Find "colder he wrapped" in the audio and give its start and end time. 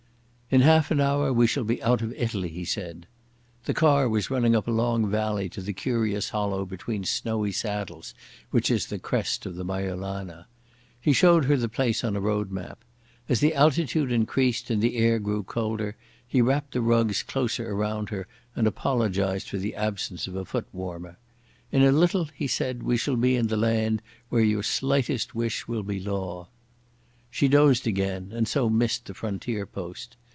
15.43-16.73